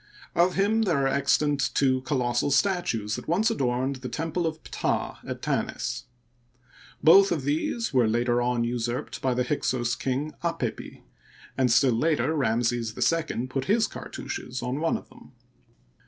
Of 0.33 0.55
him 0.55 0.81
there 0.81 0.97
are 1.05 1.07
extant 1.07 1.59
two 1.75 2.01
colossal 2.01 2.49
statues 2.49 3.15
that 3.15 3.27
once 3.27 3.51
adorned 3.51 3.97
the 3.97 4.09
temple 4.09 4.47
of 4.47 4.63
Ptah 4.63 5.19
at 5.27 5.43
Tanis. 5.43 6.05
Both 7.03 7.31
of 7.31 7.43
these 7.43 7.93
were 7.93 8.07
later 8.07 8.41
on 8.41 8.63
usurped 8.63 9.21
by 9.21 9.35
the 9.35 9.43
Hyksos 9.43 9.95
king 9.95 10.33
Apept\ 10.43 11.03
and 11.55 11.71
still 11.71 11.93
later 11.93 12.33
Ramses 12.33 12.97
II 12.97 13.45
put 13.45 13.65
his 13.65 13.85
cartouches 13.85 14.63
on 14.63 14.79
one 14.79 14.97
of 14.97 15.07
them. 15.09 15.33